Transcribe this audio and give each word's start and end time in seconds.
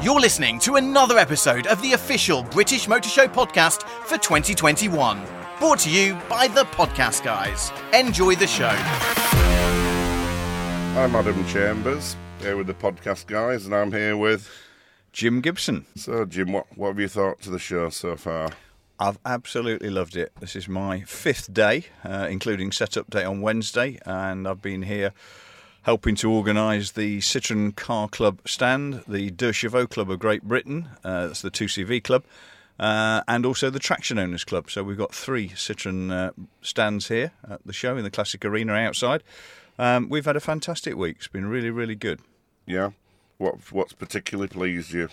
You're 0.00 0.20
listening 0.20 0.60
to 0.60 0.76
another 0.76 1.18
episode 1.18 1.66
of 1.66 1.82
the 1.82 1.94
official 1.94 2.44
British 2.44 2.86
Motor 2.86 3.08
Show 3.08 3.26
podcast 3.26 3.82
for 4.06 4.16
2021. 4.16 5.20
Brought 5.58 5.80
to 5.80 5.90
you 5.90 6.14
by 6.28 6.46
the 6.46 6.62
Podcast 6.66 7.24
Guys. 7.24 7.72
Enjoy 7.92 8.36
the 8.36 8.46
show. 8.46 8.68
I'm 10.96 11.16
Adam 11.16 11.44
Chambers, 11.48 12.14
here 12.40 12.56
with 12.56 12.68
the 12.68 12.74
podcast 12.74 13.26
guys, 13.26 13.66
and 13.66 13.74
I'm 13.74 13.90
here 13.90 14.16
with. 14.16 14.48
Jim 15.12 15.40
Gibson. 15.40 15.84
So, 15.96 16.24
Jim, 16.24 16.52
what, 16.52 16.66
what 16.78 16.88
have 16.88 17.00
you 17.00 17.08
thought 17.08 17.40
to 17.42 17.50
the 17.50 17.58
show 17.58 17.88
so 17.90 18.14
far? 18.14 18.50
I've 19.00 19.18
absolutely 19.24 19.90
loved 19.90 20.14
it. 20.16 20.30
This 20.38 20.54
is 20.54 20.68
my 20.68 21.00
fifth 21.00 21.52
day, 21.52 21.86
uh, 22.04 22.28
including 22.30 22.70
setup 22.70 23.10
day 23.10 23.24
on 23.24 23.40
Wednesday, 23.40 23.98
and 24.06 24.46
I've 24.46 24.62
been 24.62 24.82
here 24.82 25.12
helping 25.88 26.14
to 26.14 26.30
organise 26.30 26.90
the 26.90 27.16
Citroen 27.20 27.74
Car 27.74 28.10
Club 28.10 28.42
stand, 28.46 29.02
the 29.08 29.30
Deux 29.30 29.52
Chevaux 29.52 29.86
Club 29.86 30.10
of 30.10 30.18
Great 30.18 30.42
Britain, 30.42 30.86
uh, 31.02 31.28
that's 31.28 31.40
the 31.40 31.50
2CV 31.50 32.04
club, 32.04 32.24
uh, 32.78 33.22
and 33.26 33.46
also 33.46 33.70
the 33.70 33.78
Traction 33.78 34.18
Owners 34.18 34.44
Club. 34.44 34.70
So 34.70 34.82
we've 34.82 34.98
got 34.98 35.14
three 35.14 35.48
Citroen 35.48 36.12
uh, 36.12 36.32
stands 36.60 37.08
here 37.08 37.32
at 37.48 37.64
the 37.64 37.72
show 37.72 37.96
in 37.96 38.04
the 38.04 38.10
Classic 38.10 38.44
Arena 38.44 38.74
outside. 38.74 39.22
Um, 39.78 40.10
we've 40.10 40.26
had 40.26 40.36
a 40.36 40.40
fantastic 40.40 40.94
week. 40.94 41.16
It's 41.20 41.26
been 41.26 41.46
really, 41.46 41.70
really 41.70 41.94
good. 41.94 42.20
Yeah? 42.66 42.90
What 43.38 43.72
What's 43.72 43.94
particularly 43.94 44.48
pleased 44.48 44.92
you? 44.92 45.08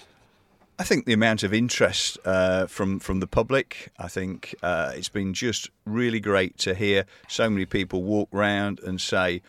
I 0.78 0.84
think 0.84 1.05
the 1.05 1.14
amount 1.14 1.44
of 1.44 1.53
interest 1.53 2.17
uh, 2.26 2.67
from 2.67 3.00
from 3.00 3.22
the 3.22 3.28
public. 3.28 3.94
I 3.98 4.09
think 4.09 4.53
uh, 4.62 4.92
it's 4.94 5.08
been 5.08 5.34
just 5.34 5.70
really 5.86 6.20
great 6.20 6.58
to 6.58 6.76
hear 6.76 7.05
so 7.30 7.50
many 7.50 7.64
people 7.66 8.03
walk 8.03 8.28
round 8.34 8.81
and 8.81 9.00
say, 9.00 9.42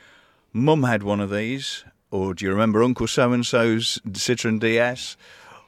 "Mum 0.56 0.82
had 0.84 1.02
one 1.02 1.20
of 1.20 1.30
these," 1.30 1.84
or 2.10 2.34
"Do 2.34 2.44
you 2.44 2.50
remember 2.50 2.82
Uncle 2.82 3.06
So 3.06 3.32
and 3.32 3.44
So's 3.44 4.00
Citroen 4.08 4.58
DS?" 4.58 5.16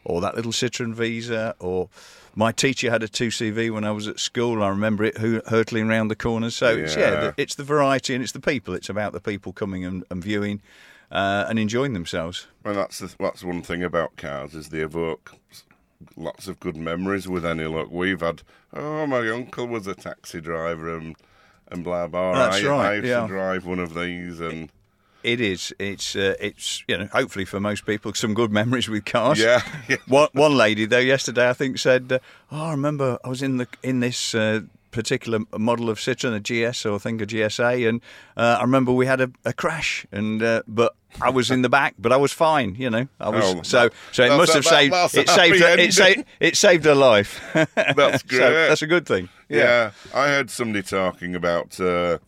or 0.04 0.20
that 0.22 0.34
little 0.34 0.52
Citroen 0.52 0.94
Visa, 0.94 1.54
or 1.58 1.88
my 2.34 2.50
teacher 2.50 2.90
had 2.90 3.02
a 3.02 3.08
2CV 3.08 3.70
when 3.70 3.84
I 3.84 3.90
was 3.90 4.08
at 4.08 4.18
school. 4.18 4.62
I 4.62 4.68
remember 4.68 5.04
it 5.04 5.18
hurtling 5.18 5.90
around 5.90 6.08
the 6.08 6.16
corners. 6.16 6.54
So 6.54 6.70
yeah, 6.70 6.84
it's, 6.84 6.96
yeah 6.96 7.32
it's 7.36 7.54
the 7.56 7.64
variety 7.64 8.14
and 8.14 8.22
it's 8.22 8.32
the 8.32 8.40
people. 8.40 8.74
It's 8.74 8.88
about 8.88 9.12
the 9.12 9.20
people 9.20 9.52
coming 9.52 9.84
and, 9.84 10.04
and 10.10 10.22
viewing 10.22 10.62
uh, 11.10 11.46
and 11.48 11.58
enjoying 11.58 11.92
themselves. 11.92 12.46
Well, 12.64 12.74
that's 12.74 12.98
the, 13.00 13.14
that's 13.18 13.44
one 13.44 13.62
thing 13.62 13.82
about 13.82 14.16
cars 14.16 14.54
is 14.54 14.68
they 14.68 14.80
evoke 14.80 15.34
lots 16.16 16.48
of 16.48 16.60
good 16.60 16.76
memories 16.76 17.28
with 17.28 17.44
any 17.44 17.64
luck. 17.64 17.88
We've 17.90 18.20
had, 18.20 18.42
oh, 18.72 19.06
my 19.06 19.28
uncle 19.28 19.66
was 19.66 19.86
a 19.86 19.94
taxi 19.94 20.40
driver 20.40 20.96
and 20.96 21.16
and 21.70 21.84
blah 21.84 22.06
blah. 22.06 22.32
That's 22.32 22.64
I, 22.64 22.68
right. 22.68 22.86
I 22.86 22.94
used 22.94 23.08
yeah. 23.08 23.22
to 23.22 23.26
drive 23.26 23.66
one 23.66 23.78
of 23.78 23.94
these 23.94 24.40
and. 24.40 24.70
It 25.24 25.40
is. 25.40 25.72
It's. 25.78 26.14
Uh, 26.16 26.34
it's. 26.40 26.82
You 26.88 26.98
know. 26.98 27.08
Hopefully 27.12 27.44
for 27.44 27.60
most 27.60 27.84
people, 27.86 28.14
some 28.14 28.34
good 28.34 28.50
memories 28.52 28.88
with 28.88 29.04
cars. 29.04 29.40
Yeah. 29.40 29.60
one, 30.06 30.28
one 30.32 30.56
lady 30.56 30.86
though 30.86 30.98
yesterday, 30.98 31.48
I 31.48 31.52
think, 31.54 31.78
said, 31.78 32.12
uh, 32.12 32.18
"Oh, 32.52 32.66
I 32.66 32.70
remember 32.70 33.18
I 33.24 33.28
was 33.28 33.42
in 33.42 33.56
the 33.56 33.66
in 33.82 34.00
this 34.00 34.34
uh, 34.34 34.60
particular 34.90 35.40
model 35.58 35.90
of 35.90 35.98
Citroen, 35.98 36.34
a 36.36 36.40
GS 36.70 36.86
or 36.86 36.94
I 36.94 36.98
think 36.98 37.20
a 37.20 37.26
GSA, 37.26 37.88
and 37.88 38.00
uh, 38.36 38.56
I 38.58 38.62
remember 38.62 38.92
we 38.92 39.06
had 39.06 39.20
a, 39.20 39.30
a 39.44 39.52
crash, 39.52 40.06
and 40.12 40.42
uh, 40.42 40.62
but 40.68 40.94
I 41.20 41.30
was 41.30 41.50
in 41.50 41.62
the 41.62 41.68
back, 41.68 41.94
but 41.98 42.12
I 42.12 42.16
was 42.16 42.32
fine, 42.32 42.74
you 42.76 42.88
know. 42.88 43.08
I 43.20 43.28
was 43.30 43.44
Oh, 43.44 43.62
so 43.62 43.90
so 44.12 44.24
it 44.24 44.30
must 44.36 44.52
have 44.54 44.64
that- 44.64 44.70
saved 44.70 44.94
it 45.18 45.28
saved 45.28 45.60
it 45.80 45.92
saved 45.94 46.24
it 46.40 46.56
saved 46.56 46.84
her 46.84 46.94
life. 46.94 47.40
That's 47.74 48.22
great. 48.22 48.38
so 48.38 48.52
that's 48.68 48.82
a 48.82 48.86
good 48.86 49.06
thing. 49.06 49.28
Yeah. 49.48 49.90
I 50.14 50.28
heard 50.28 50.48
somebody 50.50 50.82
talking 50.82 51.34
about 51.34 51.78
uh, 51.80 52.18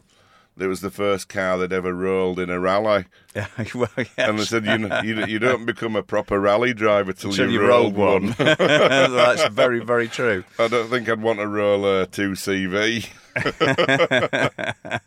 it 0.63 0.67
was 0.67 0.81
the 0.81 0.91
first 0.91 1.29
car 1.29 1.59
they'd 1.59 1.73
ever 1.73 1.93
rolled 1.95 2.39
in 2.39 2.51
a 2.51 2.59
rally, 2.61 3.07
well, 3.75 3.89
yes. 3.97 4.11
and 4.17 4.39
they 4.39 4.45
said 4.45 4.65
you, 4.65 4.89
you 5.03 5.25
you 5.27 5.39
don't 5.39 5.65
become 5.67 5.97
a 5.97 6.03
proper 6.03 6.39
rally 6.41 6.75
driver 6.75 7.13
till 7.13 7.31
Until 7.31 7.51
you, 7.51 7.61
you 7.61 7.67
rolled 7.67 7.97
rolled 7.97 8.25
one. 8.25 8.33
one. 8.33 8.35
that's 8.59 9.49
very 9.49 9.81
very 9.85 10.09
true. 10.09 10.45
I 10.59 10.69
don't 10.69 10.89
think 10.89 11.09
I'd 11.09 11.23
want 11.23 11.39
to 11.39 11.47
roll 11.49 11.85
a 11.87 12.07
two 12.07 12.33
CV. 12.33 13.09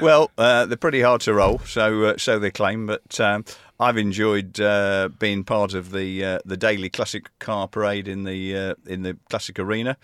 Well, 0.00 0.32
uh, 0.36 0.66
they're 0.66 0.76
pretty 0.76 1.02
hard 1.02 1.20
to 1.22 1.34
roll, 1.34 1.60
so 1.60 2.02
uh, 2.04 2.16
so 2.18 2.40
they 2.40 2.50
claim. 2.50 2.86
But 2.86 3.20
um, 3.20 3.44
I've 3.78 3.96
enjoyed 3.96 4.60
uh, 4.60 5.08
being 5.20 5.44
part 5.44 5.72
of 5.72 5.92
the 5.92 6.24
uh, 6.24 6.38
the 6.44 6.56
daily 6.56 6.90
classic 6.90 7.30
car 7.38 7.68
parade 7.68 8.08
in 8.08 8.24
the 8.24 8.56
uh, 8.56 8.74
in 8.86 9.02
the 9.02 9.16
classic 9.30 9.58
arena. 9.58 9.96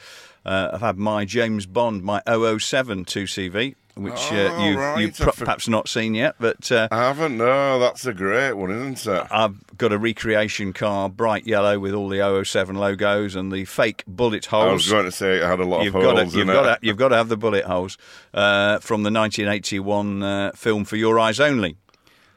Uh, 0.46 0.70
I've 0.74 0.80
had 0.80 0.96
my 0.96 1.24
James 1.24 1.66
Bond, 1.66 2.04
my 2.04 2.22
007 2.26 3.04
2CV, 3.04 3.74
which 3.94 4.12
Oh, 4.32 4.36
uh, 4.58 4.64
you've, 4.64 4.76
right. 4.78 5.00
you've 5.00 5.20
I 5.20 5.24
pro- 5.24 5.32
for- 5.32 5.44
perhaps 5.44 5.68
not 5.68 5.88
seen 5.88 6.14
yet, 6.14 6.36
but. 6.40 6.70
Uh, 6.72 6.88
I 6.90 6.98
haven't. 7.08 7.36
No, 7.36 7.78
that's 7.78 8.06
a 8.06 8.12
great 8.12 8.52
one, 8.54 8.70
isn't 8.70 9.06
it? 9.14 9.26
I've 9.30 9.76
got 9.76 9.92
a 9.92 9.98
recreation 9.98 10.72
car, 10.72 11.08
bright 11.08 11.46
yellow 11.46 11.78
with 11.78 11.94
all 11.94 12.08
the 12.08 12.18
007 12.44 12.76
logos 12.76 13.34
and 13.34 13.50
the 13.52 13.64
fake 13.64 14.04
bullet 14.06 14.46
holes. 14.46 14.68
I 14.68 14.72
was 14.72 14.88
going 14.90 15.04
to 15.06 15.12
say 15.12 15.36
it 15.36 15.42
had 15.42 15.60
a 15.60 15.64
lot 15.64 15.84
You've 15.84 15.94
of 15.94 16.02
got 16.02 16.16
holes 16.18 16.32
to, 16.32 16.38
you've 16.38 16.48
in 16.48 16.54
got 16.54 16.62
to, 16.80 16.86
you've 16.86 16.96
got 16.96 17.08
to 17.08 17.16
have 17.16 17.28
the 17.28 17.36
bullet 17.36 17.64
holes 17.64 17.96
uh, 18.34 18.78
from 18.80 19.02
the 19.02 19.10
1981 19.10 20.22
uh, 20.22 20.52
film 20.54 20.84
For 20.84 20.96
Your 20.96 21.18
Eyes 21.18 21.40
Only. 21.40 21.76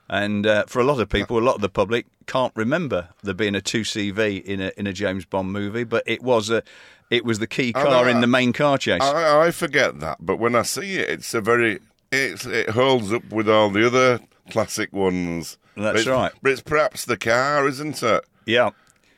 And 0.10 0.46
uh, 0.46 0.66
for 0.68 0.80
a 0.80 0.84
lot 0.84 1.00
of 1.00 1.10
people, 1.10 1.38
a 1.38 1.42
lot 1.42 1.56
of 1.56 1.62
the 1.62 1.70
public 1.70 2.06
can't 2.28 2.52
remember 2.56 3.10
there 3.24 3.34
being 3.34 3.56
a 3.56 3.60
2CV 3.62 4.44
in 4.44 4.62
a 4.62 4.72
in 4.78 4.86
a 4.88 4.94
James 4.94 5.26
Bond 5.26 5.52
movie, 5.52 5.84
but 5.86 6.04
it 6.06 6.22
was 6.22 6.50
a 6.50 6.62
it 7.10 7.26
was 7.26 7.40
the 7.40 7.48
key 7.48 7.74
car 7.74 7.86
know, 7.86 8.08
in 8.08 8.22
the 8.22 8.28
main 8.28 8.54
car 8.54 8.78
chase. 8.78 9.02
I, 9.02 9.48
I 9.48 9.52
forget 9.52 10.00
that, 10.02 10.18
but 10.20 10.38
when 10.38 10.56
I 10.56 10.64
see 10.64 10.96
it, 10.98 11.10
it's 11.10 11.34
a 11.34 11.42
very 11.42 11.80
it's, 12.12 12.46
it 12.46 12.70
holds 12.70 13.12
up 13.14 13.26
with 13.32 13.50
all 13.50 13.70
the 13.70 13.86
other 13.88 14.20
classic 14.52 14.92
ones. 14.94 15.58
That's 15.76 16.02
It's- 16.02 16.08
right. 16.08 16.32
But 16.42 16.52
it's 16.52 16.62
perhaps 16.62 17.06
the 17.06 17.18
car, 17.18 17.68
isn't 17.68 18.04
it? 18.04 18.26
yeah, 18.46 18.70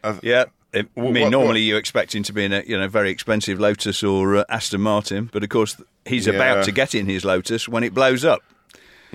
I've- 0.03 0.19
yeah. 0.23 0.45
It, 0.71 0.87
I 0.97 1.01
mean, 1.01 1.23
what- 1.23 1.31
normally 1.31 1.61
you 1.61 1.77
expect 1.77 2.13
him 2.15 2.23
to 2.23 2.33
be 2.33 2.43
in 2.45 2.53
a 2.53 2.61
you 2.65 2.77
know 2.77 2.87
very 2.87 3.09
expensive 3.09 3.59
Lotus 3.59 4.03
or 4.03 4.37
uh, 4.37 4.43
Aston 4.49 4.81
Martin, 4.81 5.29
but 5.31 5.43
of 5.43 5.49
course 5.49 5.75
he's 6.05 6.27
Yeah. 6.27 6.33
about 6.33 6.63
to 6.65 6.71
get 6.71 6.93
in 6.95 7.07
his 7.07 7.25
Lotus 7.25 7.67
when 7.67 7.83
it 7.83 7.93
blows 7.93 8.23
up. 8.23 8.41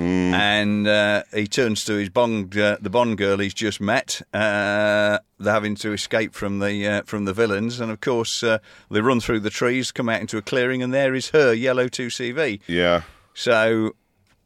Hmm. 0.01 0.33
And 0.35 0.89
uh, 0.89 1.25
he 1.35 1.47
turns 1.47 1.85
to 1.85 1.95
his 1.95 2.09
Bond, 2.09 2.57
uh, 2.57 2.79
the 2.81 2.89
Bond 2.89 3.19
girl 3.19 3.37
he's 3.39 3.53
just 3.53 3.81
met. 3.83 4.23
Uh, 4.33 5.19
they're 5.39 5.53
having 5.53 5.75
to 5.77 5.93
escape 5.93 6.33
from 6.35 6.59
the 6.61 6.87
uh, 6.87 7.03
from 7.05 7.27
the 7.27 7.35
villains, 7.35 7.81
and 7.81 7.91
of 7.93 8.01
course 8.01 8.43
uh, 8.43 8.59
they 8.91 9.01
run 9.03 9.21
through 9.21 9.41
the 9.41 9.51
trees, 9.51 9.93
come 9.93 10.09
out 10.09 10.21
into 10.23 10.39
a 10.39 10.43
clearing, 10.43 10.83
and 10.83 10.95
there 10.95 11.15
is 11.15 11.31
her 11.31 11.53
yellow 11.53 11.87
two 11.89 12.07
CV. 12.09 12.61
Yeah. 12.67 13.03
So 13.35 13.93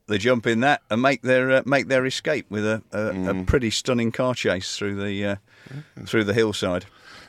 they 0.08 0.18
jump 0.18 0.46
in 0.46 0.60
that 0.60 0.82
and 0.90 1.00
make 1.00 1.22
their 1.22 1.50
uh, 1.50 1.62
make 1.66 1.86
their 1.86 2.04
escape 2.04 2.46
with 2.50 2.64
a, 2.66 2.82
a, 2.90 3.12
Hmm. 3.12 3.28
a 3.28 3.44
pretty 3.44 3.70
stunning 3.70 4.10
car 4.12 4.34
chase 4.34 4.76
through 4.76 4.96
the 4.96 5.24
uh, 5.24 5.36
through 6.04 6.24
the 6.24 6.34
hillside. 6.34 6.86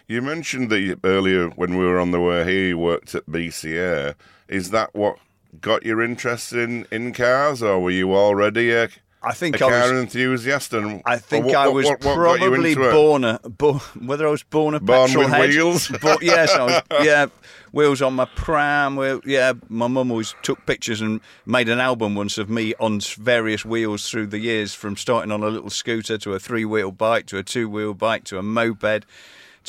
You 0.07 0.21
mentioned 0.23 0.71
you- 0.71 0.99
earlier 1.03 1.49
when 1.49 1.77
we 1.77 1.85
were 1.85 1.99
on 1.99 2.09
the 2.11 2.19
way 2.21 2.43
here, 2.43 2.67
you 2.69 2.77
worked 2.79 3.13
at 3.13 3.25
BCA. 3.27 4.15
Is 4.47 4.71
that 4.71 4.93
what 4.95 5.17
got 5.61 5.85
your 5.85 6.01
interest 6.01 6.53
in, 6.53 6.85
in 6.91 7.13
cars, 7.13 7.61
or 7.63 7.79
were 7.79 7.91
you 7.91 8.13
already 8.15 8.71
a, 8.71 8.89
I 9.23 9.29
a 9.29 9.33
think 9.33 9.55
I 9.55 9.59
car 9.59 9.81
was. 9.81 9.91
enthusiast? 9.91 10.73
And 10.73 11.01
I 11.05 11.17
think 11.17 11.45
what- 11.47 11.55
I 11.55 11.67
was 11.67 11.85
what- 11.85 12.03
what 12.03 12.15
probably 12.15 12.75
born 12.75 13.23
a 13.23 13.39
bo- 13.49 13.79
whether 13.99 14.27
I 14.27 14.31
was 14.31 14.43
born 14.43 14.73
a 14.75 14.79
Born 14.79 15.07
petrol 15.07 15.23
with 15.25 15.33
head. 15.33 15.49
wheels? 15.49 15.87
Bo- 16.01 16.17
yes, 16.21 16.51
I 16.53 16.63
was. 16.63 16.81
Yeah, 17.05 17.27
wheels 17.71 18.01
on 18.01 18.13
my 18.13 18.25
pram. 18.35 18.95
Wheel, 18.95 19.21
yeah, 19.25 19.53
my 19.69 19.87
mum 19.87 20.11
always 20.11 20.35
took 20.43 20.65
pictures 20.65 21.01
and 21.01 21.21
made 21.45 21.69
an 21.69 21.79
album 21.79 22.15
once 22.15 22.37
of 22.37 22.49
me 22.49 22.73
on 22.79 22.99
various 22.99 23.65
wheels 23.65 24.09
through 24.09 24.27
the 24.27 24.39
years, 24.39 24.73
from 24.73 24.95
starting 24.95 25.31
on 25.31 25.43
a 25.43 25.47
little 25.47 25.69
scooter 25.69 26.17
to 26.19 26.33
a 26.33 26.39
three-wheel 26.39 26.91
bike 26.91 27.25
to 27.27 27.37
a 27.37 27.43
two-wheel 27.43 27.93
bike 27.95 28.23
to 28.25 28.37
a 28.37 28.43
moped. 28.43 29.05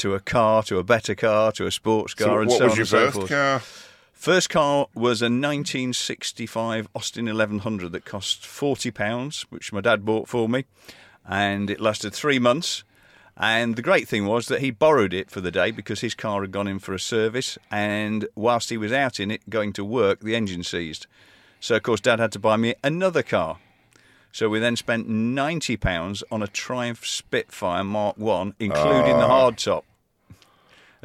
To 0.01 0.13
a 0.15 0.21
car, 0.21 0.63
to 0.65 0.77
a 0.77 0.85
better 0.85 1.15
car, 1.15 1.53
to 1.53 1.65
a 1.65 1.71
sports 1.71 2.13
car, 2.13 2.27
So 2.27 2.39
and 2.41 2.51
what 2.51 2.59
so 2.59 2.65
was 2.65 2.73
on 2.73 2.77
your 2.77 2.83
and 2.83 2.89
so 2.89 2.99
first 2.99 3.15
forth. 3.17 3.29
car? 3.31 3.63
First 4.17 4.49
car 4.51 4.89
was 4.95 5.21
a 5.21 5.27
1965 5.27 6.89
Austin 6.97 7.27
1100 7.27 7.93
that 7.93 8.05
cost 8.07 8.45
40 8.45 8.91
pounds, 8.91 9.43
which 9.51 9.73
my 9.73 9.81
dad 9.81 10.05
bought 10.05 10.27
for 10.27 10.49
me, 10.49 10.65
and 11.29 11.71
it 11.71 11.81
lasted 11.81 12.13
three 12.13 12.39
months. 12.41 12.83
And 13.37 13.77
the 13.77 13.83
great 13.83 14.09
thing 14.09 14.25
was 14.25 14.47
that 14.47 14.63
he 14.63 14.71
borrowed 14.71 15.13
it 15.13 15.31
for 15.31 15.43
the 15.43 15.51
day 15.51 15.71
because 15.71 16.01
his 16.01 16.15
car 16.15 16.41
had 16.41 16.51
gone 16.51 16.67
in 16.67 16.79
for 16.79 16.95
a 16.95 16.99
service, 16.99 17.59
and 17.71 18.27
whilst 18.35 18.71
he 18.71 18.79
was 18.79 18.91
out 18.91 19.21
in 19.21 19.31
it 19.31 19.49
going 19.51 19.75
to 19.75 19.85
work, 19.85 20.21
the 20.21 20.35
engine 20.35 20.65
seized. 20.65 21.07
So 21.61 21.77
of 21.77 21.83
course, 21.83 22.01
Dad 22.01 22.19
had 22.19 22.33
to 22.33 22.39
buy 22.39 22.57
me 22.57 22.75
another 22.83 23.23
car. 23.23 23.59
So 24.33 24.49
we 24.49 24.59
then 24.59 24.77
spent 24.77 25.09
ninety 25.09 25.77
pounds 25.77 26.25
on 26.31 26.43
a 26.43 26.49
Triumph 26.49 27.07
Spitfire 27.07 27.85
Mark 27.85 28.17
One, 28.17 28.55
including 28.59 29.19
the 29.19 29.27
ah. 29.27 29.51
hardtop. 29.51 29.83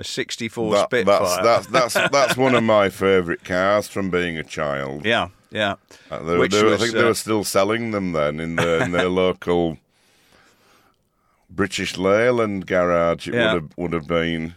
A 0.02 0.04
'64 0.04 0.76
Ah. 0.76 0.80
That- 0.80 0.86
Spitfire. 0.90 1.20
that's, 1.44 1.68
that's, 1.68 1.94
that's, 1.94 2.10
that's 2.12 2.36
one 2.38 2.56
of 2.56 2.64
my 2.64 2.90
favourite 2.90 3.44
cars 3.44 3.88
from 3.88 4.10
being 4.10 4.36
a 4.36 4.44
child. 4.44 5.06
Yeah, 5.06 5.30
yeah. 5.52 5.76
Uh, 6.10 6.20
they, 6.24 6.48
they- 6.48 6.60
I 6.60 6.64
was, 6.64 6.80
think 6.82 6.94
they 6.94 7.02
uh, 7.04 7.06
were 7.06 7.14
still 7.14 7.44
selling 7.44 7.92
them 7.92 8.12
then 8.14 8.40
in, 8.40 8.56
the, 8.56 8.84
in 8.84 8.92
their 8.94 9.10
local 9.24 9.78
British 11.52 11.98
Leyland 11.98 12.66
garage. 12.66 13.28
It 13.28 13.36
Yeah. 13.36 13.54
would 13.54 13.62
have 13.62 13.72
would 13.78 13.94
have 13.94 14.08
been, 14.08 14.56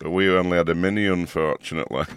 but 0.00 0.10
we 0.10 0.28
only 0.30 0.56
had 0.56 0.68
a 0.68 0.74
mini, 0.74 1.06
unfortunately. 1.06 2.04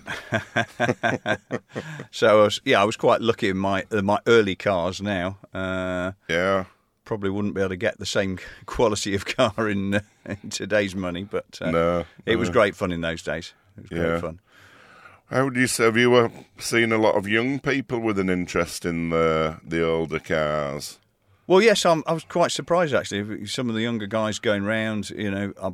So 2.11 2.27
I 2.27 2.43
was, 2.43 2.61
yeah, 2.65 2.81
I 2.81 2.83
was 2.83 2.97
quite 2.97 3.21
lucky 3.21 3.49
in 3.49 3.57
my 3.57 3.85
uh, 3.91 4.01
my 4.01 4.19
early 4.27 4.55
cars. 4.55 5.01
Now, 5.01 5.37
uh, 5.53 6.11
Yeah, 6.27 6.65
probably 7.11 7.29
wouldn't 7.29 7.53
be 7.53 7.59
able 7.59 7.67
to 7.67 7.75
get 7.75 7.99
the 7.99 8.05
same 8.05 8.39
quality 8.65 9.13
of 9.13 9.25
car 9.25 9.67
in, 9.67 9.95
uh, 9.95 9.99
in 10.41 10.49
today's 10.49 10.95
money, 10.95 11.25
but 11.25 11.59
uh, 11.59 11.69
No, 11.69 12.05
it 12.25 12.37
was 12.37 12.49
great 12.49 12.73
fun 12.73 12.93
in 12.93 13.01
those 13.01 13.21
days. 13.21 13.53
It 13.77 13.81
was 13.81 13.91
Yeah. 13.91 14.07
great 14.11 14.21
fun. 14.21 14.39
How 15.29 15.43
would 15.43 15.57
you 15.57 15.67
say? 15.67 15.83
Have 15.83 15.97
you 15.97 16.15
uh, 16.15 16.29
seen 16.57 16.93
a 16.93 16.97
lot 16.97 17.15
of 17.15 17.27
young 17.27 17.59
people 17.59 17.99
with 17.99 18.17
an 18.17 18.29
interest 18.29 18.85
in 18.85 19.09
the 19.09 19.57
the 19.67 19.85
older 19.85 20.19
cars? 20.19 20.99
Well, 21.47 21.61
yes, 21.61 21.85
I'm, 21.85 22.01
I 22.07 22.13
was 22.13 22.23
quite 22.23 22.51
surprised 22.51 22.93
actually. 22.93 23.45
Some 23.45 23.67
of 23.67 23.75
the 23.75 23.81
younger 23.81 24.07
guys 24.07 24.39
going 24.39 24.63
round, 24.63 25.09
you 25.09 25.31
know, 25.31 25.53
I 25.61 25.71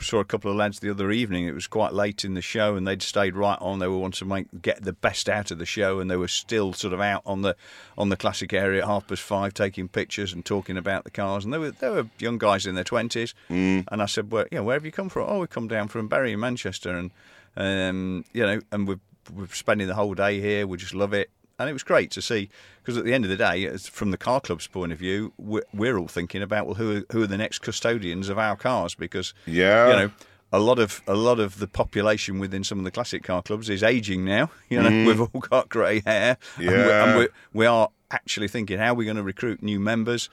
saw 0.00 0.20
a 0.20 0.24
couple 0.24 0.50
of 0.50 0.56
lads 0.56 0.80
the 0.80 0.90
other 0.90 1.10
evening. 1.10 1.46
It 1.46 1.54
was 1.54 1.66
quite 1.66 1.92
late 1.92 2.24
in 2.24 2.34
the 2.34 2.42
show, 2.42 2.76
and 2.76 2.86
they'd 2.86 3.02
stayed 3.02 3.36
right 3.36 3.58
on. 3.60 3.78
They 3.78 3.88
were 3.88 3.98
wanting 3.98 4.18
to 4.18 4.24
make 4.24 4.46
get 4.62 4.82
the 4.82 4.92
best 4.92 5.28
out 5.28 5.50
of 5.50 5.58
the 5.58 5.66
show, 5.66 6.00
and 6.00 6.10
they 6.10 6.16
were 6.16 6.28
still 6.28 6.72
sort 6.72 6.92
of 6.92 7.00
out 7.00 7.22
on 7.24 7.42
the 7.42 7.56
on 7.96 8.08
the 8.08 8.16
classic 8.16 8.52
area 8.52 8.82
at 8.82 8.88
half 8.88 9.06
past 9.06 9.22
five, 9.22 9.54
taking 9.54 9.88
pictures 9.88 10.32
and 10.32 10.44
talking 10.44 10.76
about 10.76 11.04
the 11.04 11.10
cars. 11.10 11.44
And 11.44 11.52
they 11.52 11.58
were 11.58 11.70
they 11.70 11.88
were 11.88 12.06
young 12.18 12.38
guys 12.38 12.66
in 12.66 12.74
their 12.74 12.84
twenties. 12.84 13.34
Mm. 13.50 13.84
And 13.90 14.02
I 14.02 14.06
said, 14.06 14.30
"Well, 14.30 14.46
yeah, 14.50 14.60
where 14.60 14.74
have 14.74 14.84
you 14.84 14.92
come 14.92 15.08
from?" 15.08 15.28
Oh, 15.28 15.40
we 15.40 15.46
come 15.46 15.68
down 15.68 15.88
from 15.88 16.08
Bury 16.08 16.32
in 16.32 16.40
Manchester, 16.40 16.90
and 16.90 17.10
um, 17.56 18.24
you 18.32 18.44
know, 18.44 18.60
and 18.72 18.88
we're 18.88 19.00
we're 19.32 19.48
spending 19.48 19.86
the 19.86 19.94
whole 19.94 20.14
day 20.14 20.40
here. 20.40 20.66
We 20.66 20.76
just 20.76 20.94
love 20.94 21.12
it. 21.12 21.30
And 21.58 21.70
it 21.70 21.72
was 21.72 21.82
great 21.84 22.10
to 22.12 22.22
see 22.22 22.48
because 22.82 22.96
at 22.98 23.04
the 23.04 23.14
end 23.14 23.24
of 23.24 23.30
the 23.30 23.36
day, 23.36 23.76
from 23.76 24.10
the 24.10 24.16
car 24.18 24.40
club's 24.40 24.66
point 24.66 24.92
of 24.92 24.98
view, 24.98 25.32
we're, 25.38 25.62
we're 25.72 25.96
all 25.98 26.08
thinking 26.08 26.42
about 26.42 26.66
well, 26.66 26.74
who 26.74 26.96
are, 26.98 27.02
who 27.12 27.22
are 27.22 27.26
the 27.28 27.36
next 27.38 27.60
custodians 27.60 28.28
of 28.28 28.38
our 28.38 28.56
cars? 28.56 28.94
Because 28.94 29.34
Yeah. 29.46 29.88
you 29.90 29.96
know, 29.96 30.10
a 30.52 30.58
lot 30.58 30.78
of 30.78 31.02
a 31.06 31.14
lot 31.14 31.38
of 31.40 31.58
the 31.58 31.66
population 31.68 32.38
within 32.38 32.64
some 32.64 32.78
of 32.78 32.84
the 32.84 32.90
classic 32.90 33.22
car 33.22 33.42
clubs 33.42 33.68
is 33.70 33.82
aging 33.82 34.24
now. 34.24 34.50
You 34.68 34.82
know, 34.82 34.90
we've 35.06 35.20
all 35.20 35.40
got 35.40 35.68
grey 35.68 36.00
hair. 36.04 36.38
and, 36.56 36.66
we, 36.66 36.72
Yeah. 36.74 37.04
and 37.08 37.18
we, 37.18 37.28
we 37.52 37.66
are 37.66 37.88
actually 38.10 38.48
thinking 38.48 38.78
how 38.78 38.92
are 38.92 38.94
we 38.94 39.04
going 39.04 39.16
to 39.16 39.22
recruit 39.22 39.62
new 39.62 39.78
members. 39.80 40.28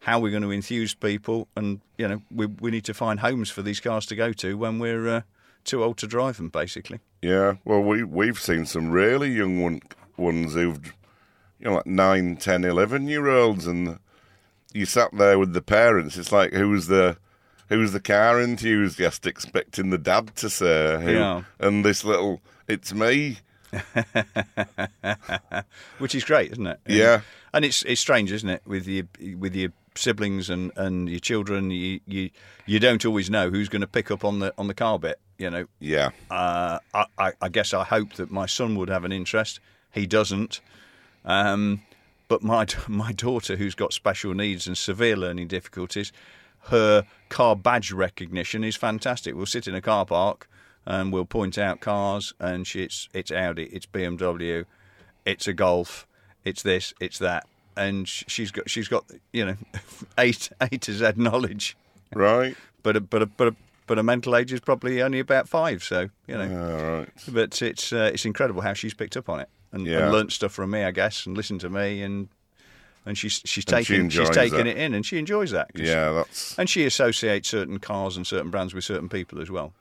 How 0.00 0.18
we're 0.18 0.24
we 0.24 0.30
going 0.30 0.42
to 0.42 0.50
enthuse 0.52 0.94
people? 0.94 1.48
And 1.56 1.80
you 1.96 2.06
know, 2.06 2.20
we 2.30 2.46
we 2.46 2.70
need 2.70 2.84
to 2.84 2.94
find 2.94 3.20
homes 3.20 3.48
for 3.50 3.62
these 3.62 3.80
cars 3.80 4.04
to 4.06 4.14
go 4.14 4.32
to 4.34 4.58
when 4.58 4.78
we're 4.78 5.08
uh, 5.08 5.20
too 5.64 5.82
old 5.82 5.96
to 5.98 6.06
drive 6.06 6.36
them, 6.36 6.50
basically. 6.50 7.00
Yeah, 7.22 7.54
well, 7.64 7.80
we 7.82 8.04
we've 8.04 8.38
seen 8.38 8.66
some 8.66 8.90
really 8.90 9.30
young 9.30 9.62
one, 9.62 9.80
ones 10.18 10.54
who've, 10.54 10.84
you 11.58 11.66
know, 11.66 11.74
like 11.76 11.86
nine, 11.86 12.36
ten, 12.36 12.64
eleven 12.64 13.06
year 13.08 13.28
olds, 13.28 13.66
and 13.66 13.98
you 14.72 14.86
sat 14.86 15.10
there 15.12 15.38
with 15.38 15.52
the 15.52 15.62
parents. 15.62 16.16
It's 16.16 16.32
like 16.32 16.52
who's 16.52 16.86
the 16.86 17.16
who's 17.68 17.92
the 17.92 18.00
car 18.00 18.40
enthusiast 18.40 19.26
expecting 19.26 19.90
the 19.90 19.98
dad 19.98 20.36
to 20.36 20.48
say, 20.48 21.00
who, 21.02 21.10
Yeah. 21.12 21.42
and 21.58 21.84
this 21.84 22.04
little, 22.04 22.40
it's 22.68 22.92
me. 22.94 23.38
which 25.98 26.14
is 26.14 26.24
great, 26.24 26.52
isn't 26.52 26.66
it? 26.66 26.80
Yeah. 26.86 27.20
and 27.52 27.64
it's 27.64 27.82
it's 27.82 28.00
strange, 28.00 28.32
isn't 28.32 28.48
it, 28.48 28.62
with 28.66 28.86
your 28.86 29.04
with 29.36 29.54
your 29.54 29.70
siblings 29.94 30.50
and, 30.50 30.72
and 30.76 31.08
your 31.08 31.20
children, 31.20 31.70
you, 31.70 32.00
you 32.06 32.30
you 32.66 32.78
don't 32.78 33.04
always 33.04 33.30
know 33.30 33.50
who's 33.50 33.68
going 33.68 33.80
to 33.80 33.86
pick 33.86 34.10
up 34.10 34.24
on 34.24 34.38
the 34.38 34.52
on 34.58 34.68
the 34.68 34.74
car 34.74 34.98
bit. 34.98 35.18
You 35.38 35.50
know, 35.50 35.66
Yeah, 35.80 36.10
uh, 36.30 36.78
I, 36.94 37.06
I, 37.18 37.32
I 37.42 37.48
guess 37.50 37.74
I 37.74 37.84
hope 37.84 38.14
that 38.14 38.30
my 38.30 38.46
son 38.46 38.76
would 38.76 38.88
have 38.88 39.04
an 39.04 39.12
interest. 39.12 39.60
He 39.96 40.06
doesn't. 40.06 40.60
Um, 41.24 41.82
but 42.28 42.42
my 42.42 42.66
my 42.88 43.12
daughter, 43.12 43.56
who's 43.56 43.74
got 43.74 43.92
special 43.92 44.34
needs 44.34 44.66
and 44.68 44.78
severe 44.78 45.16
learning 45.16 45.48
difficulties, 45.48 46.12
her 46.68 47.04
car 47.28 47.56
badge 47.56 47.90
recognition 47.90 48.62
is 48.62 48.76
fantastic. 48.76 49.34
We'll 49.34 49.46
sit 49.46 49.66
in 49.66 49.74
a 49.74 49.80
car 49.80 50.06
park 50.06 50.48
and 50.84 51.12
we'll 51.12 51.24
point 51.24 51.58
out 51.58 51.80
cars, 51.80 52.32
and 52.38 52.66
she, 52.66 52.82
it's 52.82 53.08
it's 53.12 53.32
Audi, 53.32 53.64
it's 53.64 53.86
BMW, 53.86 54.66
it's 55.24 55.48
a 55.48 55.52
Golf, 55.52 56.06
it's 56.44 56.62
this, 56.62 56.94
it's 57.00 57.18
that, 57.18 57.46
and 57.76 58.06
she's 58.06 58.52
got 58.52 58.70
she's 58.70 58.88
got 58.88 59.04
you 59.32 59.44
know 59.44 59.56
eight 60.18 60.50
A 60.60 60.68
to 60.68 60.92
Z 60.92 61.12
knowledge, 61.16 61.76
right. 62.14 62.56
but 62.82 62.96
a, 62.96 63.00
but 63.00 63.22
a, 63.22 63.26
but 63.26 63.48
a, 63.48 63.56
but 63.88 63.98
a 63.98 64.02
mental 64.02 64.36
age 64.36 64.52
is 64.52 64.60
probably 64.60 65.02
only 65.02 65.18
about 65.18 65.48
five. 65.48 65.82
So 65.82 66.10
you 66.28 66.36
know, 66.36 66.44
All 66.44 66.98
right. 66.98 67.08
but 67.28 67.62
it's 67.62 67.92
uh, 67.92 68.10
it's 68.12 68.24
incredible 68.24 68.62
how 68.62 68.74
she's 68.74 68.94
picked 68.94 69.16
up 69.16 69.28
on 69.28 69.40
it 69.40 69.48
and, 69.76 69.86
Yeah. 69.86 70.04
and 70.04 70.12
learnt 70.12 70.32
stuff 70.32 70.52
from 70.52 70.70
me, 70.70 70.82
I 70.84 70.90
guess, 70.90 71.26
and 71.26 71.36
listened 71.36 71.60
to 71.62 71.70
me, 71.70 72.02
and 72.02 72.28
and 73.04 73.16
she's 73.16 73.40
she's 73.44 73.64
And 73.70 73.86
she 73.86 73.94
taking 73.94 74.08
she's 74.10 74.30
taking 74.30 74.58
that. 74.58 74.66
it 74.66 74.76
in, 74.78 74.92
and 74.94 75.06
she 75.06 75.18
enjoys 75.18 75.50
that. 75.52 75.70
Yeah, 75.74 76.10
that's 76.12 76.58
and 76.58 76.68
she 76.68 76.84
associates 76.84 77.48
certain 77.48 77.78
cars 77.78 78.16
and 78.16 78.26
certain 78.26 78.50
brands 78.50 78.74
with 78.74 78.84
certain 78.84 79.08
people 79.08 79.40
as 79.40 79.50
well. 79.50 79.72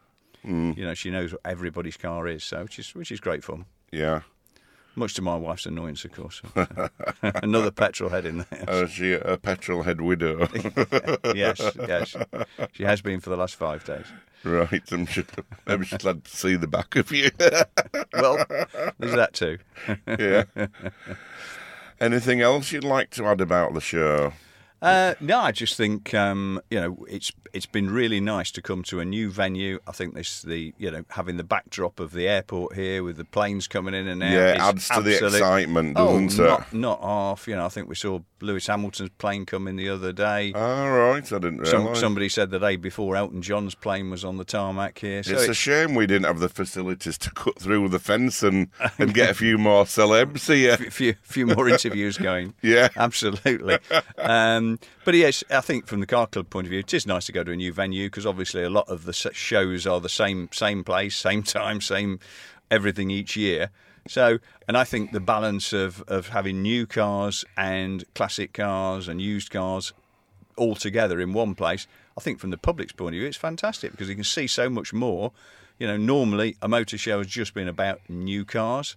Mm. 0.45 0.77
You 0.77 0.85
know, 0.85 0.93
she 0.93 1.09
knows 1.09 1.31
what 1.31 1.41
everybody's 1.43 1.97
car 1.97 2.27
is, 2.27 2.43
so 2.43 2.61
which 2.63 2.77
is 2.77 2.93
which 2.93 3.11
is 3.11 3.19
great 3.19 3.43
fun. 3.43 3.65
yeah. 3.91 4.21
Much 4.97 5.13
to 5.15 5.21
my 5.21 5.35
wife's 5.35 5.65
annoyance, 5.65 6.05
of 6.05 6.13
course. 6.13 6.41
Another 7.21 7.69
petrol 7.71 8.09
head 8.09 8.25
in 8.25 8.45
there. 8.49 8.65
Uh, 8.67 8.87
she 8.87 9.13
a 9.13 9.37
petrol 9.37 9.83
head 9.83 9.99
widow, 9.99 10.47
yes, 11.35 11.59
yes. 11.87 12.15
She 12.71 12.83
has 12.83 13.01
been 13.01 13.19
for 13.19 13.29
the 13.29 13.35
last 13.37 13.55
five 13.55 13.83
days. 13.83 14.05
right? 14.43 14.91
I'm 14.93 15.05
sure 15.05 15.25
maybe 15.67 15.85
she's 15.85 15.97
glad 15.99 16.23
to 16.23 16.31
see 16.35 16.55
the 16.55 16.67
back 16.67 16.95
of 16.95 17.11
you. 17.11 17.29
Well, 18.13 18.45
there's 18.97 19.15
that 19.15 19.33
too. 19.33 19.57
yeah. 20.07 20.43
Anything 21.99 22.39
else 22.41 22.71
you'd 22.71 22.83
like 22.85 23.09
to 23.11 23.25
add 23.25 23.41
about 23.41 23.73
the 23.73 23.81
show? 23.81 24.31
Uh, 24.81 25.15
no, 25.19 25.39
I 25.39 25.51
just 25.51 25.75
think 25.77 26.13
um, 26.13 26.61
you 26.69 26.79
know 26.79 27.05
it's 27.09 27.31
it's 27.53 27.65
been 27.65 27.89
really 27.89 28.19
nice 28.19 28.51
to 28.51 28.61
come 28.61 28.83
to 28.83 28.99
a 28.99 29.05
new 29.05 29.31
venue. 29.31 29.79
I 29.87 29.91
think 29.93 30.13
this 30.13 30.41
the 30.41 30.73
you 30.77 30.91
know 30.91 31.03
having 31.09 31.37
the 31.37 31.43
backdrop 31.43 31.99
of 31.99 32.11
the 32.11 32.27
airport 32.27 32.75
here 32.75 33.03
with 33.03 33.17
the 33.17 33.25
planes 33.25 33.67
coming 33.67 33.93
in 33.93 34.07
and 34.07 34.21
out. 34.21 34.31
Yeah, 34.31 34.57
adds 34.59 34.89
to 34.89 35.01
the 35.01 35.15
excitement, 35.25 35.93
Oh, 35.97 36.19
doesn't 36.21 36.43
it? 36.43 36.47
not, 36.47 36.73
not 36.73 37.01
half. 37.01 37.47
You 37.47 37.55
know, 37.55 37.65
I 37.65 37.69
think 37.69 37.87
we 37.89 37.95
saw 37.95 38.19
Lewis 38.41 38.67
Hamilton's 38.67 39.09
plane 39.17 39.45
come 39.45 39.67
in 39.67 39.75
the 39.77 39.89
other 39.89 40.11
day. 40.11 40.51
All 40.53 40.91
right, 40.91 41.23
I 41.31 41.39
didn't 41.39 41.65
Some, 41.65 41.81
realise. 41.83 41.99
somebody 41.99 42.29
said 42.29 42.51
the 42.51 42.59
day 42.59 42.75
before 42.75 43.15
Elton 43.15 43.41
John's 43.41 43.75
plane 43.75 44.09
was 44.11 44.23
on 44.25 44.37
the 44.37 44.45
tarmac 44.45 44.99
here. 44.99 45.23
So 45.23 45.33
it's 45.33 45.47
a 45.47 45.53
shame 45.53 45.95
we 45.95 46.05
didn't 46.05 46.25
have 46.25 46.39
the 46.39 46.49
facilities 46.49 47.17
to 47.19 47.31
cut 47.31 47.57
through 47.59 47.87
the 47.89 47.99
fence 47.99 48.43
and, 48.43 48.67
and 48.99 49.13
get 49.13 49.29
a 49.29 49.33
few 49.33 49.57
more 49.57 49.85
celebs 49.85 50.53
here. 50.53 50.73
a 50.73 50.91
few 50.91 51.15
few 51.23 51.47
more 51.47 51.67
interviews 51.69 52.17
going. 52.17 52.53
Yeah. 52.61 52.89
absolutely. 52.97 53.77
Um, 54.17 54.64
but 55.03 55.13
yes, 55.13 55.43
I 55.49 55.61
think 55.61 55.87
from 55.87 55.99
the 55.99 56.05
car 56.05 56.27
club 56.27 56.49
point 56.49 56.67
of 56.67 56.71
view, 56.71 56.79
it 56.79 56.93
is 56.93 57.05
nice 57.05 57.25
to 57.25 57.31
go 57.31 57.43
to 57.43 57.51
a 57.51 57.55
new 57.55 57.73
venue 57.73 58.07
because 58.07 58.25
obviously 58.25 58.63
a 58.63 58.69
lot 58.69 58.87
of 58.89 59.05
the 59.05 59.13
shows 59.13 59.87
are 59.87 59.99
the 59.99 60.09
same 60.09 60.49
same 60.51 60.83
place, 60.83 61.15
same 61.15 61.43
time, 61.57 61.81
same 61.81 62.19
everything 62.69 63.11
each 63.11 63.35
year. 63.35 63.69
So, 64.07 64.37
and 64.67 64.77
I 64.77 64.83
think 64.83 65.11
the 65.11 65.19
balance 65.19 65.73
of 65.73 66.03
of 66.07 66.29
having 66.29 66.61
new 66.61 66.85
cars 66.85 67.45
and 67.57 68.03
classic 68.13 68.53
cars 68.53 69.07
and 69.07 69.21
used 69.21 69.49
cars 69.49 69.93
all 70.57 70.75
together 70.75 71.19
in 71.19 71.33
one 71.33 71.55
place, 71.55 71.87
I 72.17 72.21
think 72.21 72.39
from 72.39 72.49
the 72.49 72.57
public's 72.57 72.93
point 72.93 73.15
of 73.15 73.19
view, 73.19 73.27
it's 73.27 73.37
fantastic 73.37 73.91
because 73.91 74.09
you 74.09 74.15
can 74.15 74.23
see 74.23 74.47
so 74.47 74.69
much 74.69 74.93
more. 74.93 75.31
You 75.79 75.87
know, 75.87 75.97
normally 75.97 76.55
a 76.61 76.69
motor 76.69 76.97
show 76.97 77.17
has 77.17 77.27
just 77.27 77.53
been 77.53 77.67
about 77.67 77.99
new 78.07 78.45
cars, 78.45 78.95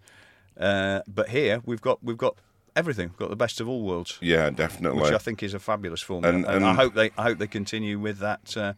uh, 0.58 1.00
but 1.08 1.30
here 1.30 1.60
we've 1.64 1.80
got 1.80 2.02
we've 2.04 2.18
got 2.18 2.36
everything. 2.78 3.08
We've 3.08 3.18
got 3.18 3.30
the 3.30 3.36
best 3.36 3.60
of 3.60 3.68
all 3.68 3.82
worlds, 3.82 4.16
Yeah, 4.20 4.48
definitely. 4.50 5.02
which 5.02 5.12
I 5.12 5.18
think 5.18 5.42
is 5.42 5.52
a 5.54 5.58
fabulous 5.58 6.00
formula. 6.00 6.34
And- 6.34 6.46
And, 6.46 6.64
I 6.64 6.74
hope 6.74 6.94
they 6.94 7.10
I 7.18 7.22
hope 7.24 7.38
they 7.38 7.46
continue 7.46 7.98
with 7.98 8.18
that 8.20 8.56
uh, 8.56 8.72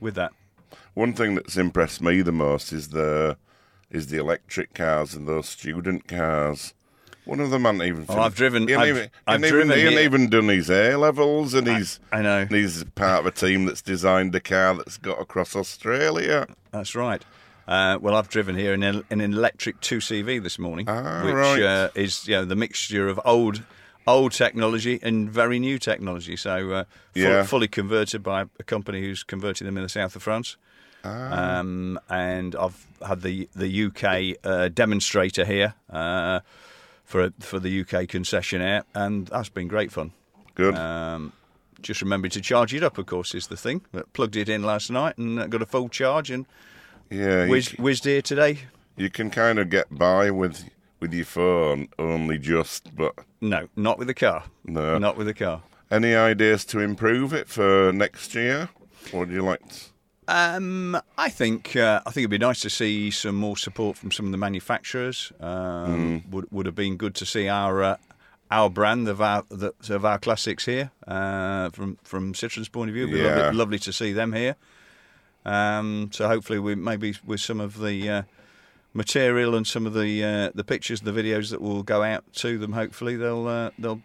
with 0.00 0.14
that. 0.16 0.32
One 0.94 1.12
thing 1.14 1.34
that's 1.36 1.56
impressed 1.56 2.02
me 2.02 2.20
the 2.22 2.32
most 2.32 2.72
is 2.72 2.88
the 2.88 3.36
is 3.90 4.08
the 4.08 4.18
electric 4.18 4.74
cars 4.74 5.14
and 5.14 5.26
those 5.28 5.48
student 5.48 6.08
cars. 6.08 6.74
One 7.24 7.38
of 7.38 7.50
them 7.50 7.62
hasn't 7.64 7.82
even. 7.84 8.04
Oh, 8.08 8.18
I've 8.20 8.34
driven- 8.34 8.66
He 8.66 8.72
ain't 8.74 8.82
I've- 8.82 8.90
even, 8.98 9.10
I've 9.28 9.40
he 9.40 9.46
even, 9.46 9.50
driven 9.58 9.76
he 9.78 9.82
ain't 9.84 9.90
here. 9.92 10.00
even 10.00 10.28
done 10.28 10.48
his 10.48 10.68
A 10.70 10.96
levels, 10.96 11.54
and 11.54 11.68
he's 11.68 12.00
I 12.10 12.20
know. 12.20 12.38
and 12.40 12.50
he's 12.50 12.82
part 12.96 13.20
of 13.20 13.26
a 13.26 13.30
team 13.30 13.64
that's 13.66 13.80
designed 13.82 14.34
a 14.34 14.40
car 14.40 14.74
that's 14.74 14.96
got 14.98 15.20
across 15.20 15.54
Australia. 15.54 16.46
That's 16.72 16.94
right. 16.96 17.22
Uh, 17.68 17.98
well, 18.00 18.14
I've 18.14 18.28
driven 18.28 18.56
here 18.56 18.72
in 18.74 18.82
an, 18.82 19.04
in 19.10 19.20
an 19.20 19.32
electric 19.32 19.80
2CV 19.80 20.42
this 20.42 20.58
morning, 20.58 20.88
Ah, 20.88 21.22
which 21.24 21.34
right. 21.34 21.62
uh, 21.62 21.88
is 21.94 22.26
you 22.26 22.34
know, 22.36 22.44
the 22.44 22.56
mixture 22.56 23.08
of 23.08 23.20
old 23.24 23.62
old 24.04 24.32
technology 24.32 24.98
and 25.00 25.30
very 25.30 25.60
new 25.60 25.78
technology. 25.78 26.36
So, 26.36 26.70
uh, 26.72 26.84
Yeah. 27.14 27.44
fully 27.44 27.68
converted 27.68 28.20
by 28.22 28.46
a 28.58 28.64
company 28.64 29.00
who's 29.00 29.22
converting 29.22 29.64
them 29.64 29.76
in 29.76 29.84
the 29.84 29.88
south 29.88 30.16
of 30.16 30.22
France. 30.24 30.56
Ah. 31.04 31.58
Um, 31.60 32.00
and 32.08 32.56
I've 32.56 32.84
had 33.06 33.22
the 33.22 33.48
the 33.54 33.68
UK 33.86 34.36
uh, 34.44 34.68
demonstrator 34.68 35.44
here 35.44 35.74
uh, 35.90 36.40
for 37.04 37.20
a, 37.26 37.32
for 37.40 37.60
the 37.60 37.80
UK 37.82 38.06
concessionaire, 38.08 38.82
and 38.94 39.28
that's 39.28 39.48
been 39.50 39.68
great 39.68 39.92
fun. 39.92 40.10
Good. 40.56 40.74
Um, 40.74 41.32
just 41.80 42.02
remembering 42.02 42.30
to 42.32 42.40
charge 42.40 42.74
it 42.74 42.82
up, 42.84 42.98
of 42.98 43.06
course, 43.06 43.34
is 43.36 43.46
the 43.48 43.56
thing. 43.56 43.82
Plugged 44.12 44.36
it 44.36 44.48
in 44.48 44.62
last 44.62 44.90
night 44.90 45.16
and 45.18 45.38
uh, 45.40 45.46
got 45.48 45.62
a 45.62 45.66
full 45.66 45.88
charge 45.88 46.30
and 46.30 46.46
yeah, 47.12 47.46
whizzed 47.78 48.04
here 48.04 48.22
today. 48.22 48.58
you 48.96 49.10
can 49.10 49.30
kind 49.30 49.58
of 49.58 49.68
get 49.70 49.86
by 49.90 50.30
with 50.30 50.64
with 51.00 51.12
your 51.12 51.24
phone 51.24 51.88
only 51.98 52.38
just, 52.38 52.94
but 52.96 53.14
No, 53.40 53.68
not 53.76 53.98
with 53.98 54.06
the 54.08 54.14
car. 54.14 54.44
No. 54.64 54.98
Not 54.98 55.16
with 55.16 55.26
the 55.26 55.34
car. 55.34 55.62
any 55.90 56.14
ideas 56.14 56.64
to 56.66 56.78
improve 56.80 57.32
it 57.32 57.48
for 57.48 57.92
next 57.92 58.34
year? 58.34 58.68
What 59.10 59.28
do 59.28 59.34
you 59.34 59.42
like? 59.42 59.60
to- 59.68 59.90
Um, 60.28 60.96
I 61.18 61.28
think 61.28 61.74
uh, 61.76 62.00
I 62.06 62.10
think 62.12 62.22
it'd 62.24 62.30
be 62.40 62.46
nice 62.46 62.60
to 62.60 62.70
see 62.70 63.10
some 63.10 63.34
more 63.34 63.56
support 63.56 63.96
from 63.98 64.10
some 64.12 64.26
of 64.26 64.32
the 64.32 64.38
manufacturers. 64.38 65.32
Um, 65.40 66.22
Would 66.30 66.46
would 66.52 66.66
have 66.66 66.76
been 66.76 66.96
good 66.96 67.14
to 67.16 67.26
see 67.26 67.48
our 67.48 67.82
uh, 67.82 67.96
our 68.50 68.70
brand 68.70 69.08
of 69.08 69.20
our 69.20 69.42
the, 69.50 69.72
of 69.90 70.04
our 70.04 70.18
classics 70.20 70.64
here 70.66 70.90
uh, 71.08 71.70
from 71.70 71.98
from 72.04 72.32
Citroen's 72.34 72.68
point 72.68 72.90
of 72.90 72.94
view. 72.94 73.04
It'd 73.08 73.14
be 73.14 73.20
Yeah. 73.20 73.36
lovely, 73.36 73.58
lovely 73.58 73.78
to 73.80 73.92
see 73.92 74.12
them 74.14 74.32
here. 74.32 74.54
Um, 75.44 76.10
so 76.12 76.28
hopefully, 76.28 76.58
we 76.58 76.74
maybe 76.74 77.14
with 77.24 77.40
some 77.40 77.60
of 77.60 77.78
the 77.80 78.08
uh, 78.08 78.22
material 78.94 79.54
and 79.54 79.66
some 79.66 79.86
of 79.86 79.94
the 79.94 80.24
uh, 80.24 80.50
the 80.54 80.64
pictures, 80.64 81.00
the 81.00 81.12
videos 81.12 81.50
that 81.50 81.60
will 81.60 81.82
go 81.82 82.02
out 82.02 82.24
to 82.34 82.58
them. 82.58 82.72
Hopefully, 82.72 83.16
they'll 83.16 83.46
uh, 83.46 83.70
they'll 83.78 84.00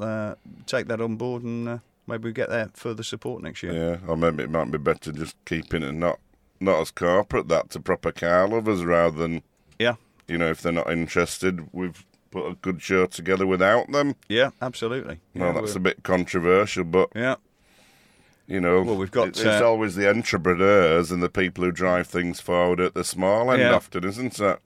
uh, 0.00 0.34
take 0.66 0.86
that 0.88 1.00
on 1.00 1.16
board 1.16 1.42
and 1.42 1.68
uh, 1.68 1.78
maybe 2.06 2.24
we 2.24 2.32
get 2.32 2.48
their 2.48 2.68
further 2.74 3.02
support 3.02 3.42
next 3.42 3.62
year. 3.62 3.72
Yeah, 3.72 4.08
or 4.08 4.16
maybe 4.16 4.42
it 4.44 4.50
might 4.50 4.70
be 4.70 4.78
better 4.78 5.12
just 5.12 5.36
keeping 5.44 5.82
it 5.82 5.92
not 5.92 6.18
not 6.60 6.80
as 6.80 6.90
corporate, 6.90 7.48
that 7.48 7.70
to 7.70 7.80
proper 7.80 8.12
car 8.12 8.46
lovers 8.48 8.84
rather 8.84 9.16
than 9.18 9.42
Yeah, 9.78 9.94
you 10.28 10.38
know 10.38 10.50
if 10.50 10.62
they're 10.62 10.72
not 10.72 10.90
interested, 10.90 11.68
we've 11.72 12.04
put 12.30 12.46
a 12.50 12.54
good 12.54 12.80
show 12.80 13.04
together 13.06 13.46
without 13.46 13.90
them. 13.92 14.14
yeah, 14.28 14.50
absolutely. 14.62 15.20
Well, 15.34 15.48
yeah, 15.48 15.52
that's 15.60 15.72
we're- 15.74 15.76
a 15.76 15.80
bit 15.80 16.02
controversial, 16.02 16.84
but 16.84 17.10
yeah, 17.14 17.34
you 18.52 18.60
know, 18.60 18.82
Well, 18.82 18.96
we've 18.96 19.10
got, 19.10 19.28
it's 19.28 19.44
uh, 19.44 19.62
always 19.64 19.94
the 19.94 20.08
entrepreneurs 20.10 21.10
and 21.10 21.22
the 21.22 21.30
people 21.30 21.64
who 21.64 21.72
drive 21.72 22.06
things 22.06 22.38
forward 22.40 22.80
at 22.80 22.92
the 22.94 23.02
small 23.04 23.50
end 23.50 23.62
Yeah. 23.62 23.74
often, 23.74 24.04
isn't 24.04 24.38
it? 24.38 24.58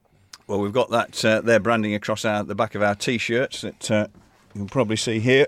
Well, 0.49 0.61
we've 0.61 0.73
got 0.73 0.90
that 0.90 1.25
uh, 1.25 1.40
their 1.40 1.61
branding 1.61 1.95
across 1.95 2.25
our, 2.25 2.43
the 2.43 2.55
back 2.55 2.75
of 2.75 2.83
our 2.83 2.95
t-shirts 2.97 3.61
that 3.62 3.90
uh, 3.90 4.07
you'll 4.55 4.66
probably 4.66 4.97
see 4.97 5.21
here. 5.21 5.47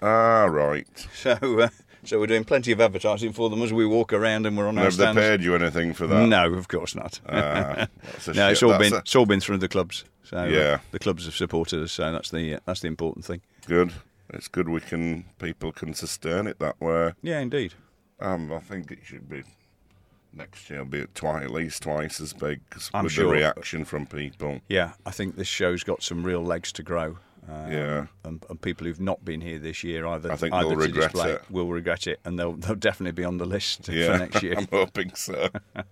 Ah, 0.00 0.44
right. 0.44 0.86
So, 1.14 1.32
uh, 1.60 1.68
so 2.04 2.18
we're 2.20 2.26
doing 2.26 2.44
plenty 2.44 2.72
of 2.72 2.80
advertising 2.80 3.32
for 3.32 3.50
them 3.50 3.62
as 3.62 3.72
we 3.72 3.84
walk 3.84 4.12
around 4.12 4.46
and 4.46 4.56
we're 4.56 4.68
on 4.68 4.78
our 4.78 4.84
Have 4.84 4.96
they 4.96 5.02
stands. 5.04 5.20
paid 5.20 5.42
you 5.42 5.54
anything 5.54 5.92
for 5.92 6.06
that? 6.06 6.26
No, 6.26 6.52
of 6.54 6.68
course 6.68 6.94
not. 6.94 7.20
Ah, 7.28 7.86
no, 8.26 8.32
shit. 8.32 8.36
it's 8.36 8.62
all 8.62 8.70
That's 8.70 8.82
been 8.84 8.92
a- 8.94 8.98
it's 8.98 9.16
all 9.16 9.26
been 9.26 9.40
through 9.40 9.58
the 9.58 9.68
clubs. 9.68 10.04
So 10.24 10.38
uh, 10.38 10.44
Yeah. 10.44 10.78
the 10.92 10.98
clubs 10.98 11.24
have 11.26 11.34
supported 11.34 11.82
us. 11.82 11.92
So 11.92 12.10
that's 12.12 12.30
the 12.30 12.54
uh, 12.56 12.60
that's 12.66 12.80
the 12.80 12.88
important 12.88 13.24
thing. 13.26 13.40
good. 13.66 13.92
It's 14.30 14.48
good 14.48 14.68
we 14.68 14.80
can 14.80 15.24
people 15.38 15.72
can 15.72 15.94
sustain 15.94 16.46
it 16.46 16.58
that 16.58 16.80
way. 16.80 17.12
Yeah, 17.22 17.40
indeed. 17.40 17.74
Um, 18.20 18.52
I 18.52 18.58
think 18.60 18.90
it 18.90 18.98
should 19.04 19.28
be 19.28 19.42
next 20.32 20.68
year. 20.68 20.84
Be 20.84 21.00
at 21.00 21.14
twice, 21.14 21.44
at 21.44 21.50
least 21.50 21.82
twice 21.82 22.20
as 22.20 22.32
big 22.32 22.60
'cause 22.68 22.90
I'm 22.92 23.04
with 23.04 23.12
sure. 23.14 23.26
the 23.26 23.32
reaction 23.32 23.84
from 23.84 24.06
people. 24.06 24.60
Yeah, 24.68 24.92
I 25.06 25.10
think 25.12 25.36
this 25.36 25.48
show's 25.48 25.82
got 25.84 26.02
some 26.02 26.24
real 26.24 26.42
legs 26.44 26.72
to 26.72 26.82
grow. 26.82 27.18
Um, 27.48 27.72
Yeah. 27.72 28.06
and, 28.24 28.44
and 28.50 28.60
people 28.60 28.86
who've 28.86 29.00
not 29.00 29.24
been 29.24 29.40
here 29.40 29.58
this 29.58 29.82
year 29.82 30.06
either 30.06 30.30
I 30.30 30.36
think 30.36 30.52
either 30.52 30.68
they'll 30.68 30.78
to 30.80 30.84
regret 30.84 31.12
display 31.12 31.32
it. 31.32 31.42
will 31.50 31.68
regret 31.68 32.06
it, 32.06 32.20
and 32.24 32.38
they'll 32.38 32.52
they'll 32.52 32.74
definitely 32.74 33.12
be 33.12 33.24
on 33.24 33.38
the 33.38 33.46
list 33.46 33.88
Yeah, 33.88 34.12
for 34.12 34.18
next 34.18 34.42
year. 34.42 34.54
I'm 34.58 34.68
hoping 34.70 35.14
so. 35.14 35.48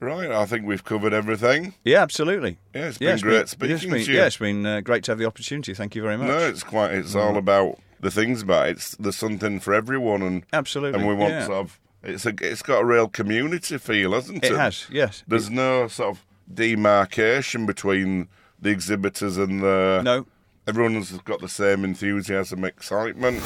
right, 0.00 0.30
I 0.30 0.46
think 0.46 0.66
we've 0.66 0.84
covered 0.84 1.12
everything. 1.12 1.74
yeah, 1.84 2.02
absolutely. 2.02 2.58
Yeah, 2.74 2.88
it's 2.88 2.98
been 2.98 3.18
great 3.18 3.48
speaking 3.48 3.76
it's 3.76 3.84
been, 3.84 4.04
to 4.04 4.12
you. 4.12 4.18
Yeah, 4.18 4.26
it's 4.26 4.36
been 4.36 4.66
uh, 4.66 4.80
great 4.80 5.04
to 5.04 5.12
have 5.12 5.18
the 5.18 5.26
opportunity. 5.26 5.74
Thank 5.74 5.94
you 5.94 6.02
very 6.02 6.16
much. 6.16 6.28
No, 6.28 6.38
it's 6.38 6.62
quite. 6.62 6.92
It's 6.92 7.14
all 7.14 7.36
about 7.36 7.78
the 8.00 8.10
things 8.10 8.42
about 8.42 8.68
it. 8.68 8.72
It's 8.72 8.96
there's 8.96 9.16
something 9.16 9.60
for 9.60 9.74
everyone, 9.74 10.22
and 10.22 10.44
Absolutely, 10.52 10.98
and 10.98 11.08
we 11.08 11.14
want 11.14 11.32
yeah. 11.32 11.46
sort 11.46 11.58
of. 11.58 11.80
It's 12.02 12.26
a. 12.26 12.34
It's 12.40 12.62
got 12.62 12.80
a 12.80 12.84
real 12.84 13.08
community 13.08 13.78
feel, 13.78 14.12
hasn't 14.12 14.44
it? 14.44 14.52
It 14.52 14.56
has, 14.56 14.86
yes. 14.90 15.22
There's 15.28 15.50
no 15.50 15.86
sort 15.88 16.16
of 16.16 16.26
demarcation 16.52 17.66
between 17.66 18.28
the 18.60 18.70
exhibitors 18.70 19.36
and 19.36 19.62
the. 19.62 20.02
No, 20.02 20.26
Everyone's 20.66 21.10
got 21.22 21.40
the 21.40 21.48
same 21.48 21.84
enthusiasm, 21.84 22.64
excitement. 22.64 23.40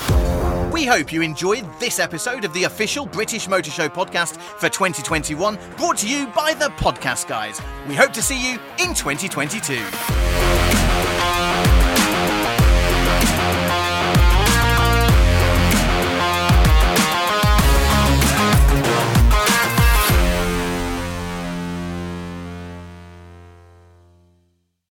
We 0.75 0.85
hope 0.85 1.13
you 1.13 1.23
enjoyed 1.23 1.65
this 1.79 2.01
episode 2.01 2.45
of 2.45 2.53
the 2.53 2.65
official 2.65 3.07
British 3.07 3.47
Motor 3.47 3.71
Show 3.71 3.89
podcast 3.89 4.39
for 4.59 4.69
2021, 4.69 5.57
brought 5.77 5.99
to 5.99 6.09
you 6.09 6.27
by 6.35 6.53
the 6.53 6.65
Podcast 6.71 7.29
Guys. 7.29 7.63
We 7.87 7.95
hope 7.95 8.13
to 8.13 8.21
see 8.21 8.51
you 8.51 8.59
in 8.81 8.93
2022. 8.93 10.74